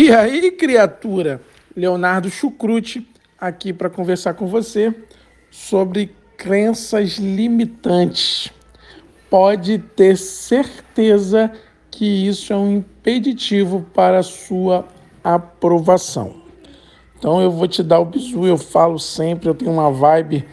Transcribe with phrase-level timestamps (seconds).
[0.00, 1.40] E aí, criatura?
[1.74, 3.04] Leonardo Chucrute
[3.36, 4.94] aqui para conversar com você
[5.50, 8.48] sobre crenças limitantes.
[9.28, 11.50] Pode ter certeza
[11.90, 14.86] que isso é um impeditivo para a sua
[15.24, 16.42] aprovação.
[17.18, 20.44] Então eu vou te dar o bisu, eu falo sempre, eu tenho uma vibe,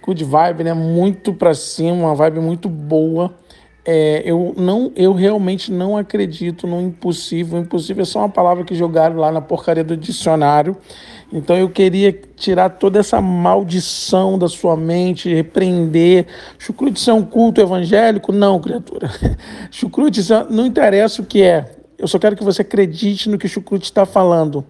[0.00, 0.72] good vibe, né?
[0.72, 3.34] Muito para cima, uma vibe muito boa
[3.88, 7.56] é, eu, não, eu realmente não acredito no impossível.
[7.56, 10.76] O impossível é só uma palavra que jogaram lá na porcaria do dicionário.
[11.32, 16.26] Então eu queria tirar toda essa maldição da sua mente, repreender.
[16.58, 18.32] Chucrute é um culto evangélico?
[18.32, 19.08] Não, criatura.
[19.70, 21.76] Chucrute não interessa o que é.
[21.96, 24.64] Eu só quero que você acredite no que Chucrute está falando.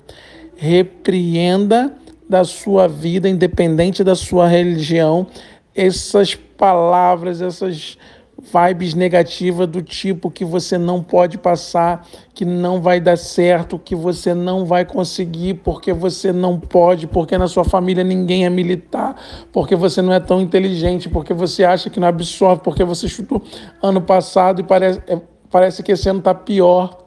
[0.56, 1.90] Repreenda
[2.28, 5.26] da sua vida, independente da sua religião,
[5.74, 7.96] essas palavras, essas
[8.38, 13.94] vibes negativas do tipo que você não pode passar, que não vai dar certo, que
[13.94, 19.16] você não vai conseguir porque você não pode, porque na sua família ninguém é militar,
[19.50, 23.42] porque você não é tão inteligente, porque você acha que não absorve, porque você chutou
[23.82, 25.18] ano passado e parece, é,
[25.50, 27.04] parece que esse ano está pior.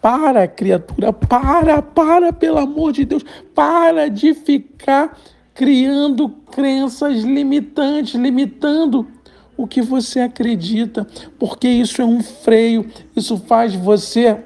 [0.00, 3.24] Para, criatura, para, para, pelo amor de Deus,
[3.54, 5.16] para de ficar
[5.54, 9.06] criando crenças limitantes, limitando
[9.56, 11.06] o que você acredita,
[11.38, 14.38] porque isso é um freio, isso faz você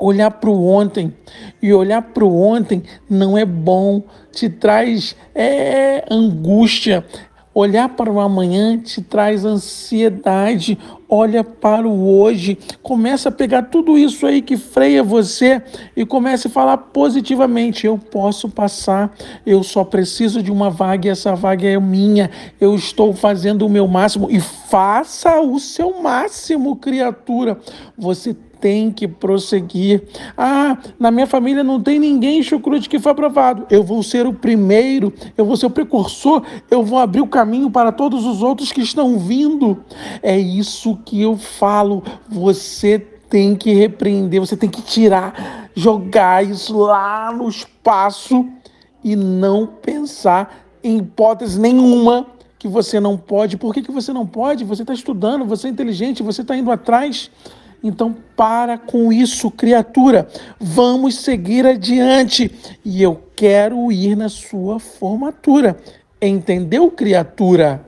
[0.00, 1.14] olhar para o ontem.
[1.62, 7.04] E olhar para o ontem não é bom, te traz é, angústia,
[7.52, 10.78] Olhar para o amanhã te traz ansiedade.
[11.08, 12.56] Olha para o hoje.
[12.80, 15.60] Começa a pegar tudo isso aí que freia você
[15.96, 17.86] e comece a falar positivamente.
[17.86, 19.12] Eu posso passar.
[19.44, 22.30] Eu só preciso de uma vaga e essa vaga é minha.
[22.60, 27.58] Eu estou fazendo o meu máximo e faça o seu máximo, criatura.
[27.98, 30.02] Você tem que prosseguir.
[30.36, 33.66] Ah, na minha família não tem ninguém chucrute que foi aprovado.
[33.70, 37.70] Eu vou ser o primeiro, eu vou ser o precursor, eu vou abrir o caminho
[37.70, 39.82] para todos os outros que estão vindo.
[40.22, 42.02] É isso que eu falo.
[42.28, 42.98] Você
[43.30, 48.46] tem que repreender, você tem que tirar, jogar isso lá no espaço
[49.02, 52.26] e não pensar em hipótese nenhuma
[52.58, 53.56] que você não pode.
[53.56, 54.64] Por que, que você não pode?
[54.64, 57.30] Você está estudando, você é inteligente, você está indo atrás.
[57.82, 60.28] Então, para com isso, criatura.
[60.58, 62.50] Vamos seguir adiante.
[62.84, 65.78] E eu quero ir na sua formatura.
[66.20, 67.82] Entendeu, criatura?